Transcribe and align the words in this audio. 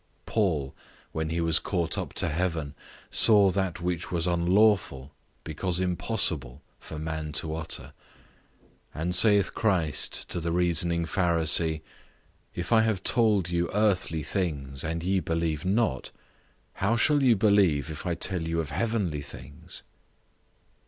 Paul, 0.25 0.73
when 1.11 1.29
he 1.29 1.39
was 1.41 1.59
caught 1.59 1.95
up 1.95 2.13
to 2.15 2.27
heaven, 2.29 2.73
saw 3.11 3.51
that 3.51 3.79
which 3.81 4.11
was 4.11 4.25
unlawful, 4.25 5.13
because 5.43 5.79
impossible, 5.79 6.63
for 6.79 6.97
man 6.97 7.33
to 7.33 7.53
utter. 7.53 7.93
And 8.95 9.15
saith 9.15 9.53
Christ 9.53 10.27
to 10.31 10.39
the 10.39 10.51
reasoning 10.51 11.05
Pharisee, 11.05 11.81
"If 12.55 12.71
I 12.73 12.81
have 12.81 13.03
told 13.03 13.51
you 13.51 13.69
earthly 13.73 14.23
things, 14.23 14.83
and 14.83 15.03
ye 15.03 15.19
believe 15.19 15.65
not, 15.65 16.09
how 16.73 16.95
shall 16.95 17.21
you 17.21 17.35
believe 17.35 17.91
if 17.91 18.03
I 18.03 18.15
tell 18.15 18.41
you 18.41 18.59
of 18.59 18.71
heavenly 18.71 19.21
things?" 19.21 19.83